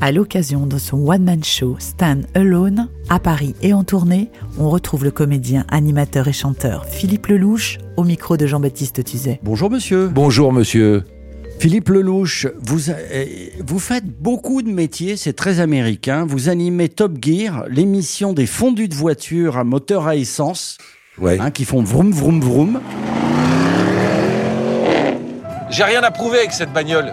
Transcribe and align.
À 0.00 0.12
l'occasion 0.12 0.66
de 0.66 0.78
son 0.78 0.98
one-man 1.08 1.42
show 1.42 1.76
Stand 1.78 2.26
Alone, 2.34 2.88
à 3.08 3.18
Paris 3.18 3.54
et 3.62 3.72
en 3.72 3.82
tournée, 3.82 4.28
on 4.58 4.68
retrouve 4.68 5.04
le 5.04 5.10
comédien, 5.10 5.64
animateur 5.70 6.28
et 6.28 6.32
chanteur 6.32 6.84
Philippe 6.86 7.26
Lelouch 7.26 7.78
au 7.96 8.04
micro 8.04 8.36
de 8.36 8.46
Jean-Baptiste 8.46 9.02
Tuzet. 9.04 9.40
Bonjour 9.42 9.70
monsieur. 9.70 10.08
Bonjour 10.08 10.52
monsieur. 10.52 11.04
Philippe 11.58 11.88
Lelouch, 11.88 12.46
vous, 12.62 12.90
euh, 12.90 13.24
vous 13.66 13.78
faites 13.78 14.04
beaucoup 14.04 14.60
de 14.60 14.68
métiers, 14.70 15.16
c'est 15.16 15.32
très 15.32 15.60
américain. 15.60 16.26
Vous 16.26 16.50
animez 16.50 16.90
Top 16.90 17.12
Gear, 17.20 17.64
l'émission 17.68 18.34
des 18.34 18.46
fondus 18.46 18.88
de 18.88 18.94
voitures 18.94 19.56
à 19.56 19.64
moteur 19.64 20.06
à 20.06 20.16
essence, 20.16 20.76
Ouais. 21.18 21.38
hein, 21.40 21.50
qui 21.50 21.64
font 21.64 21.82
vroom 21.82 22.12
vroom 22.12 22.40
vroom. 22.42 22.80
J'ai 25.70 25.84
rien 25.84 26.02
à 26.02 26.10
prouver 26.10 26.38
avec 26.40 26.52
cette 26.52 26.72
bagnole. 26.74 27.12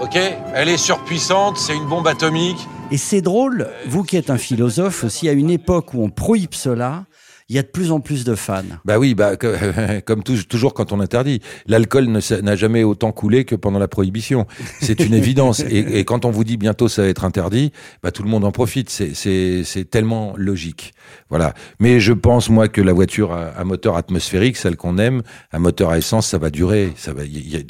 Ok 0.00 0.18
Elle 0.54 0.68
est 0.68 0.76
surpuissante, 0.76 1.56
c'est 1.56 1.74
une 1.74 1.86
bombe 1.86 2.06
atomique. 2.06 2.58
Et 2.90 2.96
c'est 2.96 3.22
drôle, 3.22 3.68
vous 3.86 4.02
qui 4.02 4.16
êtes 4.16 4.30
un 4.30 4.38
philosophe 4.38 5.04
aussi, 5.04 5.28
à 5.28 5.32
une 5.32 5.50
époque 5.50 5.94
où 5.94 6.02
on 6.02 6.10
prohibe 6.10 6.54
cela, 6.54 7.04
il 7.50 7.56
y 7.56 7.58
a 7.58 7.62
de 7.62 7.66
plus 7.68 7.92
en 7.92 8.00
plus 8.00 8.24
de 8.24 8.34
fans. 8.34 8.62
Bah 8.84 8.98
oui, 8.98 9.14
bah 9.14 9.36
que- 9.36 10.00
comme 10.06 10.22
tou- 10.22 10.42
toujours 10.44 10.72
quand 10.72 10.92
on 10.92 11.00
interdit, 11.00 11.40
l'alcool 11.66 12.06
n'a 12.08 12.56
jamais 12.56 12.84
autant 12.84 13.12
coulé 13.12 13.44
que 13.44 13.54
pendant 13.54 13.78
la 13.78 13.88
prohibition. 13.88 14.46
C'est 14.80 15.00
une 15.00 15.12
évidence. 15.22 15.60
Et, 15.60 15.98
et 15.98 16.04
quand 16.04 16.24
on 16.24 16.30
vous 16.30 16.44
dit 16.44 16.56
bientôt 16.56 16.88
ça 16.88 17.02
va 17.02 17.08
être 17.08 17.24
interdit, 17.24 17.72
bah 18.02 18.10
tout 18.10 18.22
le 18.22 18.28
monde 18.30 18.44
en 18.44 18.52
profite. 18.52 18.88
C'est- 18.90 19.84
tellement 19.90 20.32
logique. 20.36 20.94
Voilà. 21.28 21.52
Mais 21.80 22.00
je 22.00 22.12
pense 22.12 22.48
moi 22.48 22.68
que 22.68 22.80
la 22.80 22.92
voiture 22.92 23.32
à, 23.32 23.48
à 23.48 23.64
moteur 23.64 23.96
atmosphérique, 23.96 24.56
celle 24.56 24.76
qu'on 24.76 24.96
aime, 24.98 25.22
à 25.52 25.58
moteur 25.58 25.90
à 25.90 25.98
essence, 25.98 26.26
ça 26.28 26.38
va 26.38 26.48
durer. 26.50 26.92
Ça 26.96 27.12
va. 27.12 27.22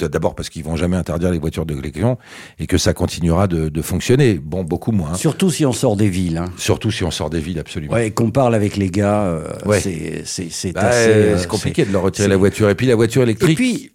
D'abord 0.09 0.35
parce 0.35 0.49
qu'ils 0.51 0.63
vont 0.65 0.77
jamais 0.77 0.97
interdire 0.97 1.31
les 1.33 1.39
voitures 1.39 1.67
de 1.67 1.75
collection 1.75 2.17
et 2.59 2.67
que 2.67 2.79
ça 2.79 2.93
continuera 2.95 3.47
de, 3.49 3.69
de 3.69 3.83
fonctionner. 3.83 4.35
Bon, 4.35 4.63
beaucoup 4.65 4.93
moins. 4.93 5.15
Surtout 5.15 5.51
si 5.51 5.67
on 5.67 5.73
sort 5.73 5.97
des 5.97 6.09
villes. 6.09 6.39
hein. 6.39 6.47
Surtout 6.57 6.91
si 6.91 7.03
on 7.05 7.11
sort 7.11 7.31
des 7.31 7.41
villes, 7.41 7.59
absolument. 7.59 7.93
Ouais, 7.95 8.09
et 8.09 8.11
qu'on 8.13 8.31
parle 8.31 8.55
avec 8.55 8.77
les 8.77 8.91
gars, 8.91 9.23
euh, 9.25 9.49
Ouais. 9.65 9.74
C'est 9.81 10.73
Bah, 10.73 10.89
assez... 10.89 11.11
euh, 11.11 11.39
c'est 11.39 11.47
compliqué 11.49 11.85
de 11.85 11.93
leur 11.93 12.03
retirer 12.03 12.29
la 12.29 12.37
voiture. 12.37 12.69
Et 12.71 12.75
puis 12.75 12.87
la 12.87 12.95
voiture 12.97 13.23
Et 13.23 13.25
électrique. 13.25 13.57
puis, 13.57 13.91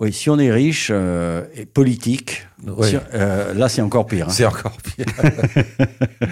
oui, 0.00 0.12
si 0.12 0.30
on 0.30 0.38
est 0.38 0.50
riche 0.52 0.88
euh, 0.92 1.44
et 1.54 1.66
politique, 1.66 2.46
si- 2.82 2.96
euh, 3.14 3.54
là 3.54 3.68
c'est 3.68 3.82
encore 3.82 4.06
pire. 4.06 4.28
hein. 4.28 4.32
C'est 4.32 4.46
encore 4.46 4.76
pire. 4.82 5.06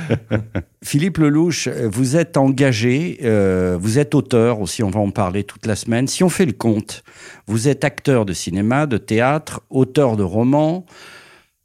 Philippe 0.82 1.18
Lelouch, 1.18 1.66
euh, 1.68 1.88
vous 1.90 2.16
êtes 2.16 2.36
engagé, 2.36 3.18
euh, 3.24 3.76
vous 3.80 3.98
êtes 3.98 4.14
auteur 4.14 4.60
aussi, 4.60 4.82
on 4.82 4.90
va 4.90 5.00
en 5.00 5.10
parler 5.10 5.44
toute 5.44 5.66
la 5.66 5.76
semaine. 5.76 6.06
Si 6.06 6.22
on 6.24 6.28
fait 6.28 6.46
le 6.46 6.52
compte, 6.52 7.02
vous 7.46 7.68
êtes 7.68 7.84
acteur 7.84 8.24
de 8.24 8.32
cinéma, 8.32 8.86
de 8.86 8.98
théâtre, 8.98 9.62
auteur 9.70 10.16
de 10.16 10.22
romans, 10.22 10.86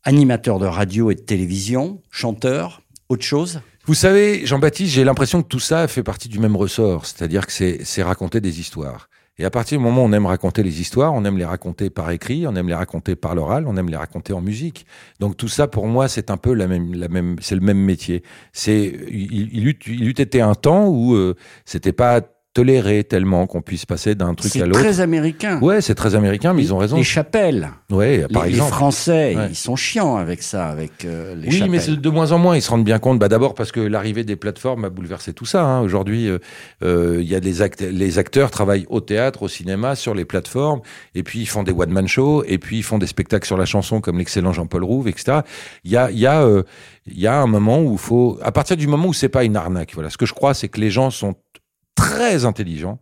animateur 0.04 0.60
de 0.60 0.66
radio 0.66 1.12
et 1.12 1.16
de 1.16 1.22
télévision, 1.22 2.02
chanteur, 2.10 2.82
autre 3.10 3.24
chose? 3.24 3.62
Vous 3.86 3.96
savez, 3.96 4.46
Jean-Baptiste, 4.46 4.94
j'ai 4.94 5.04
l'impression 5.04 5.42
que 5.42 5.48
tout 5.48 5.60
ça 5.60 5.88
fait 5.88 6.04
partie 6.04 6.30
du 6.30 6.38
même 6.38 6.56
ressort, 6.56 7.08
c'est-à-dire 7.08 7.48
que 7.48 7.52
c'est 7.52 8.04
raconter 8.04 8.40
des 8.40 8.60
histoires. 8.60 9.10
Et 9.40 9.46
à 9.46 9.50
partir 9.50 9.80
du 9.80 9.84
moment 9.84 10.04
où 10.04 10.06
on 10.06 10.12
aime 10.12 10.28
raconter 10.28 10.62
les 10.62 10.82
histoires, 10.82 11.14
on 11.16 11.26
aime 11.26 11.38
les 11.38 11.46
raconter 11.46 11.90
par 11.90 12.12
écrit, 12.12 12.46
on 12.46 12.56
aime 12.56 12.68
les 12.68 12.76
raconter 12.76 13.16
par 13.16 13.34
l'oral, 13.34 13.66
on 13.66 13.76
aime 13.78 13.90
les 13.90 13.98
raconter 13.98 14.34
en 14.34 14.42
musique. 14.42 14.86
Donc 15.20 15.36
tout 15.36 15.48
ça, 15.48 15.68
pour 15.68 15.88
moi, 15.88 16.08
c'est 16.08 16.30
un 16.30 16.38
peu 16.38 16.54
la 16.54 16.68
même, 16.68 16.94
la 16.94 17.08
même, 17.08 17.38
c'est 17.42 17.56
le 17.56 17.62
même 17.62 17.80
métier. 17.80 18.22
C'est, 18.54 18.94
il, 19.10 19.50
il 19.52 19.68
eût, 19.68 19.80
il 19.88 20.08
eût 20.08 20.12
été 20.12 20.42
un 20.42 20.54
temps 20.54 20.88
où 20.88 21.16
euh, 21.16 21.36
c'était 21.66 21.94
pas 21.94 22.22
toléré 22.54 23.04
tellement 23.06 23.48
qu'on 23.48 23.62
puisse 23.62 23.86
passer 23.86 24.14
d'un 24.14 24.34
truc 24.34 24.52
à 24.56 24.60
C'est 24.60 24.66
l'autre. 24.66 24.80
très 24.80 25.00
américain. 25.00 25.60
Ouais, 25.62 25.80
c'est 25.80 25.96
très 25.96 26.16
américain, 26.16 26.54
mais 26.54 26.62
ils 26.64 26.74
ont 26.74 26.78
raison. 26.78 26.98
Les 26.98 27.04
chapelles. 27.04 27.70
Ouais, 27.90 28.28
par 28.32 28.44
les, 28.44 28.50
les 28.50 28.56
exemple. 28.58 28.74
Français, 28.74 29.36
Ouais. 29.38 29.48
ils 29.52 29.56
sont 29.56 29.78
chiants 29.78 30.18
avec 30.18 30.44
ça, 30.44 30.68
avec 30.68 31.06
euh, 31.06 31.34
les 31.36 31.48
oui, 31.48 31.54
chapelles. 31.54 31.70
mais 31.72 31.80
c'est 31.80 31.96
de 31.96 32.10
moins 32.10 32.32
en 32.34 32.40
moins. 32.40 32.58
Ils 32.58 32.62
se 32.62 32.70
rendent 32.70 32.84
bien 32.84 33.00
compte. 33.00 33.20
Bah, 33.20 33.30
d'abord 33.30 33.54
parce 33.54 33.72
que 33.72 33.80
l'arrivée 33.80 34.24
des 34.26 34.36
plateformes 34.36 34.84
a 34.84 34.90
bouleversé 34.90 35.32
tout 35.34 35.46
ça. 35.46 35.64
hein. 35.64 35.82
Aujourd'hui, 35.82 36.28
euh, 36.28 36.40
euh, 36.84 37.20
il 37.22 37.28
y 37.30 37.36
a 37.36 37.40
des 37.40 37.62
act 37.62 37.82
les 37.82 38.20
acteurs 38.20 38.52
travaillent 38.52 38.86
au 38.90 39.00
théâtre, 39.00 39.44
au 39.44 39.48
cinéma, 39.48 39.96
sur 39.96 40.14
les 40.14 40.26
plateformes, 40.26 40.82
et 41.16 41.24
puis 41.24 41.40
ils 41.40 41.46
font 41.46 41.64
des 41.64 41.72
one 41.72 41.92
man 41.92 42.08
shows, 42.08 42.44
et 42.48 42.58
puis 42.58 42.80
ils 42.80 42.84
font 42.84 42.98
des 42.98 43.08
spectacles 43.08 43.48
sur 43.48 43.58
la 43.58 43.66
chanson 43.66 44.02
comme 44.02 44.18
l'excellent 44.18 44.52
Jean-Paul 44.52 44.84
Rouve, 44.84 45.08
etc. 45.08 45.40
Il 45.86 45.92
y 45.92 45.96
a, 45.98 46.12
il 46.12 46.20
y 46.20 46.26
a, 46.26 46.42
euh, 46.44 46.64
il 47.08 47.20
y 47.20 47.28
a 47.28 47.36
un 47.40 47.48
moment 47.48 47.80
où 47.82 47.94
il 47.94 47.98
faut, 47.98 48.38
à 48.42 48.52
partir 48.52 48.76
du 48.76 48.88
moment 48.88 49.08
où 49.08 49.14
c'est 49.14 49.30
pas 49.30 49.44
une 49.46 49.56
arnaque. 49.56 49.92
Voilà, 49.94 50.10
ce 50.10 50.18
que 50.18 50.26
je 50.26 50.34
crois, 50.34 50.54
c'est 50.54 50.68
que 50.68 50.80
les 50.82 50.90
gens 50.92 51.10
sont 51.12 51.36
très 52.02 52.46
intelligents. 52.46 53.00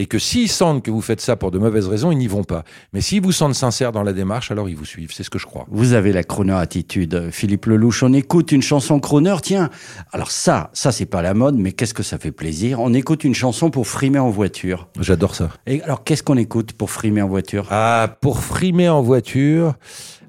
Et 0.00 0.06
que 0.06 0.20
s'ils 0.20 0.48
sentent 0.48 0.84
que 0.84 0.92
vous 0.92 1.00
faites 1.00 1.20
ça 1.20 1.34
pour 1.34 1.50
de 1.50 1.58
mauvaises 1.58 1.88
raisons, 1.88 2.12
ils 2.12 2.18
n'y 2.18 2.28
vont 2.28 2.44
pas. 2.44 2.62
Mais 2.92 3.00
s'ils 3.00 3.20
vous 3.20 3.32
sentent 3.32 3.56
sincère 3.56 3.90
dans 3.90 4.04
la 4.04 4.12
démarche, 4.12 4.52
alors 4.52 4.68
ils 4.68 4.76
vous 4.76 4.84
suivent. 4.84 5.10
C'est 5.12 5.24
ce 5.24 5.30
que 5.30 5.40
je 5.40 5.46
crois. 5.46 5.66
Vous 5.70 5.92
avez 5.92 6.12
la 6.12 6.22
chrono 6.22 6.54
attitude, 6.54 7.30
Philippe 7.32 7.66
Lelouch. 7.66 8.04
On 8.04 8.12
écoute 8.12 8.52
une 8.52 8.62
chanson 8.62 9.00
chroner. 9.00 9.34
Tiens, 9.42 9.70
alors 10.12 10.30
ça, 10.30 10.70
ça 10.72 10.92
c'est 10.92 11.06
pas 11.06 11.20
la 11.20 11.34
mode, 11.34 11.56
mais 11.56 11.72
qu'est-ce 11.72 11.94
que 11.94 12.04
ça 12.04 12.16
fait 12.16 12.30
plaisir. 12.30 12.78
On 12.78 12.94
écoute 12.94 13.24
une 13.24 13.34
chanson 13.34 13.70
pour 13.70 13.88
frimer 13.88 14.20
en 14.20 14.30
voiture. 14.30 14.88
J'adore 15.00 15.34
ça. 15.34 15.50
Et 15.66 15.82
alors, 15.82 16.04
qu'est-ce 16.04 16.22
qu'on 16.22 16.38
écoute 16.38 16.74
pour 16.74 16.90
frimer 16.90 17.22
en 17.22 17.28
voiture? 17.28 17.66
Ah, 17.70 18.16
pour 18.20 18.38
frimer 18.38 18.88
en 18.88 19.02
voiture. 19.02 19.74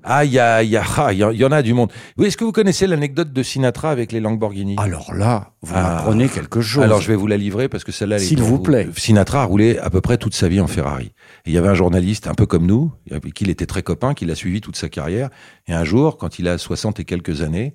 Ah, 0.04 0.24
il 0.26 0.32
y 0.32 0.40
a, 0.40 0.64
y 0.64 0.78
a, 0.78 0.84
ah, 0.98 1.14
y, 1.14 1.24
a- 1.24 1.32
y 1.32 1.44
en 1.46 1.52
a 1.52 1.62
du 1.62 1.74
monde. 1.74 1.92
Oui, 2.18 2.28
est-ce 2.28 2.38
que 2.38 2.44
vous 2.44 2.52
connaissez 2.52 2.88
l'anecdote 2.88 3.34
de 3.34 3.44
Sinatra 3.44 3.92
avec 3.92 4.12
les 4.12 4.20
Lamborghini? 4.20 4.76
Alors 4.78 5.14
là, 5.14 5.52
vous 5.62 5.74
Ah. 5.76 5.82
m'apprenez 5.84 6.30
quelque 6.30 6.62
chose. 6.62 6.84
Alors, 6.84 7.02
je 7.02 7.08
vais 7.08 7.16
vous 7.16 7.28
la 7.28 7.38
livrer 7.38 7.68
parce 7.70 7.84
que 7.84 7.92
celle-là, 7.92 8.20
S'il 8.20 8.42
vous 8.42 8.60
plaît. 8.60 8.88
Sinatra 8.96 9.42
a 9.42 9.46
roulé 9.46 9.78
à 9.78 9.90
peu 9.90 10.02
près 10.02 10.18
toute 10.18 10.34
sa 10.34 10.48
vie 10.48 10.62
en 10.62 10.68
Ferrari. 10.68 11.12
Il 11.46 11.54
y 11.54 11.58
avait 11.58 11.68
un 11.70 11.74
journaliste, 11.74 12.28
un 12.28 12.34
peu 12.34 12.46
comme 12.46 12.66
nous, 12.66 12.92
qui 13.36 13.44
était 13.50 13.66
très 13.66 13.84
copain, 13.84 14.14
qui 14.14 14.26
l'a 14.26 14.36
suivi 14.36 14.62
toute 14.62 14.76
sa 14.76 14.90
carrière. 14.90 15.30
Et 15.68 15.74
un 15.74 15.84
jour, 15.84 16.18
quand 16.18 16.40
il 16.40 16.48
a 16.48 16.58
60 16.58 17.00
et 17.00 17.06
quelques 17.06 17.42
années, 17.42 17.74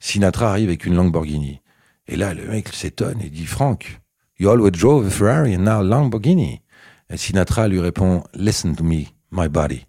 Sinatra 0.00 0.50
arrive 0.50 0.68
avec 0.68 0.86
une 0.86 0.94
Lamborghini. 0.94 1.60
Et 2.08 2.16
là, 2.16 2.34
le 2.34 2.46
mec 2.46 2.68
s'étonne 2.72 3.20
et 3.20 3.30
dit, 3.30 3.46
Frank, 3.46 4.00
you 4.38 4.48
always 4.50 4.70
drove 4.70 5.06
a 5.06 5.10
Ferrari 5.10 5.56
and 5.56 5.60
now 5.60 5.82
Lamborghini. 5.82 6.60
Et 7.10 7.16
Sinatra 7.16 7.68
lui 7.68 7.80
répond, 7.80 8.22
listen 8.34 8.74
to 8.76 8.84
me, 8.84 9.04
my 9.32 9.48
buddy. 9.48 9.86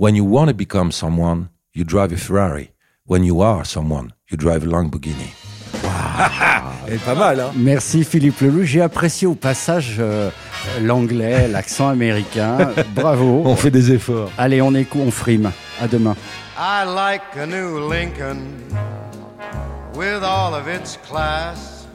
When 0.00 0.14
you 0.14 0.24
want 0.24 0.48
to 0.48 0.54
become 0.54 0.92
someone, 0.92 1.50
you 1.74 1.84
drive 1.84 2.10
a 2.10 2.16
Ferrari. 2.16 2.72
When 3.04 3.22
you 3.22 3.42
are 3.42 3.66
someone, 3.66 4.14
you 4.30 4.38
drive 4.38 4.62
a 4.62 4.66
Lamborghini. 4.66 5.34
Elle 6.86 6.94
est 6.94 7.04
pas 7.04 7.14
mal, 7.14 7.38
hein 7.38 7.52
Merci 7.54 8.02
Philippe 8.02 8.40
Lelouch. 8.40 8.64
J'ai 8.64 8.80
apprécié 8.80 9.26
au 9.26 9.34
passage 9.34 9.96
euh, 9.98 10.30
l'anglais, 10.80 11.48
l'accent 11.52 11.86
américain. 11.90 12.72
Bravo. 12.94 13.42
On 13.44 13.54
fait 13.56 13.70
des 13.70 13.92
efforts. 13.92 14.30
Allez, 14.38 14.62
on 14.62 14.74
écoute, 14.74 15.02
on 15.04 15.10
frime. 15.10 15.52
À 15.78 15.86
demain. 15.86 16.16
I 16.56 16.86
like 16.86 17.36
a 17.36 17.44
new 17.44 17.86
Lincoln 17.86 18.56
with 19.94 20.24
all 20.24 20.54
of 20.54 20.66
its 20.66 20.96
class. 21.06 21.86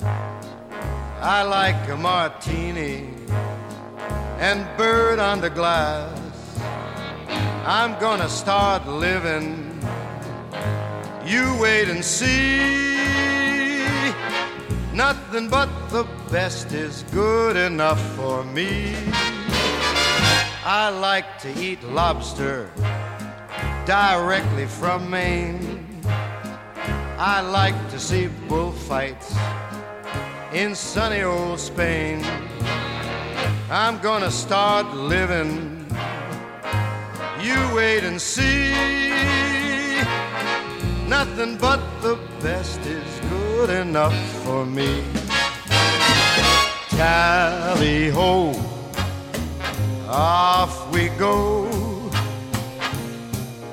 I 1.24 1.42
like 1.42 1.90
a 1.92 1.98
martini 1.98 3.06
and 4.40 4.64
bird 4.78 5.18
on 5.18 5.42
the 5.42 5.50
glass. 5.50 6.12
I'm 7.68 8.00
gonna 8.00 8.30
start 8.30 8.88
living. 8.88 9.82
You 11.26 11.58
wait 11.60 11.90
and 11.90 12.06
see. 12.06 13.84
Nothing 14.94 15.50
but 15.50 15.68
the 15.90 16.06
best 16.32 16.74
is 16.74 17.04
good 17.12 17.56
enough 17.58 18.00
for 18.16 18.44
me. 18.44 18.94
I 20.64 20.90
like 20.90 21.40
to 21.40 21.50
eat 21.60 21.82
lobster 21.86 22.70
directly 23.88 24.68
from 24.68 25.10
Maine. 25.10 25.88
I 27.18 27.42
like 27.42 27.90
to 27.90 28.00
see 28.00 28.28
bullfights 28.48 29.36
in 30.54 30.76
sunny 30.76 31.24
old 31.24 31.60
Spain. 31.60 32.24
I'm 33.72 33.98
gonna 34.02 34.30
start 34.30 34.86
living. 34.94 35.75
You 37.46 37.76
wait 37.76 38.04
and 38.04 38.20
see. 38.20 38.74
Nothing 41.08 41.58
but 41.58 41.80
the 42.02 42.18
best 42.42 42.80
is 42.88 43.20
good 43.30 43.70
enough 43.70 44.18
for 44.44 44.66
me. 44.66 45.04
Tally 46.90 48.10
ho, 48.10 48.60
off 50.10 50.92
we 50.92 51.10
go 51.10 51.66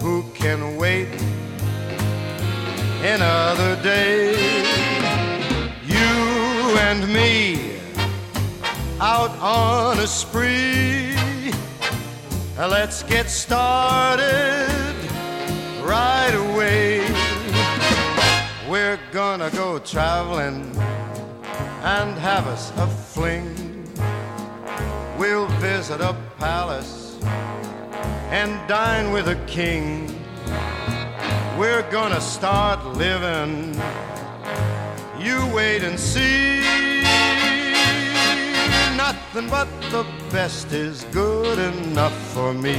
who 0.00 0.22
can 0.34 0.76
wait 0.76 1.08
another 3.02 3.82
day. 3.82 4.34
You 5.86 6.12
and 6.88 7.10
me 7.10 7.78
out 9.00 9.34
on 9.40 9.98
a 9.98 10.06
spree. 10.06 10.91
Let's 12.58 13.02
get 13.04 13.30
started 13.30 14.68
right 15.82 16.34
away. 16.34 17.00
We're 18.68 19.00
gonna 19.10 19.50
go 19.50 19.78
traveling 19.78 20.76
and 21.82 22.16
have 22.18 22.46
us 22.46 22.70
a 22.76 22.86
fling. 22.86 23.88
We'll 25.18 25.48
visit 25.60 26.02
a 26.02 26.14
palace 26.38 27.18
and 28.30 28.60
dine 28.68 29.12
with 29.12 29.28
a 29.28 29.36
king. 29.46 30.06
We're 31.58 31.88
gonna 31.90 32.20
start 32.20 32.84
living. 32.84 33.74
You 35.18 35.46
wait 35.54 35.82
and 35.82 35.98
see. 35.98 36.81
Nothing 39.08 39.48
but 39.50 39.68
the 39.90 40.06
best 40.30 40.72
is 40.72 41.02
good 41.10 41.58
enough 41.58 42.16
for 42.32 42.54
me. 42.54 42.76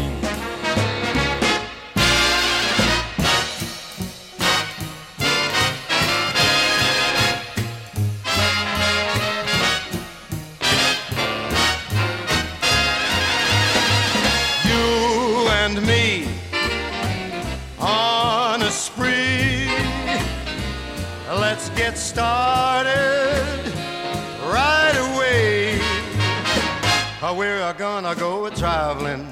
You 14.63 15.49
and 15.59 15.85
me 15.85 16.29
on 17.79 18.61
a 18.61 18.71
spree. 18.71 19.67
Let's 21.27 21.67
get 21.71 21.97
started 21.97 23.12
We're 27.31 27.73
gonna 27.73 28.15
go 28.15 28.45
a 28.45 28.51
traveling 28.51 29.25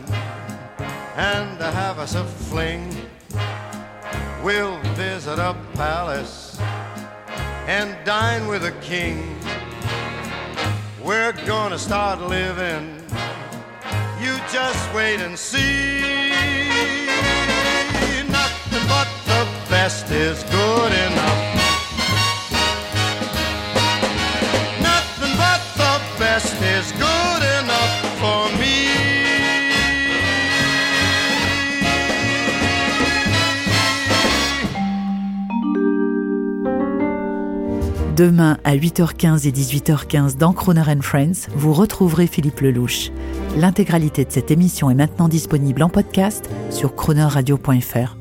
and 1.15 1.59
have 1.59 1.99
us 1.99 2.15
a 2.15 2.23
fling. 2.23 2.89
We'll 4.41 4.79
visit 4.95 5.37
a 5.37 5.55
palace 5.73 6.57
and 7.67 7.95
dine 8.05 8.47
with 8.47 8.63
a 8.63 8.71
king. 8.81 9.37
We're 11.03 11.33
gonna 11.45 11.77
start 11.77 12.21
living. 12.21 13.03
You 14.21 14.37
just 14.51 14.93
wait 14.95 15.19
and 15.19 15.37
see. 15.37 16.29
Nothing 18.29 18.87
but 18.87 19.07
the 19.25 19.45
best 19.69 20.09
is 20.11 20.41
good 20.43 20.93
enough. 20.93 21.60
Demain 38.15 38.57
à 38.65 38.75
8h15 38.75 39.47
et 39.47 39.51
18h15 39.51 40.37
dans 40.37 40.51
Croner 40.51 40.83
Friends, 41.01 41.47
vous 41.55 41.71
retrouverez 41.71 42.27
Philippe 42.27 42.59
Lelouch. 42.59 43.09
L'intégralité 43.55 44.25
de 44.25 44.31
cette 44.31 44.51
émission 44.51 44.89
est 44.89 44.95
maintenant 44.95 45.29
disponible 45.29 45.81
en 45.81 45.89
podcast 45.89 46.49
sur 46.69 46.93
cronerradio.fr. 46.93 48.20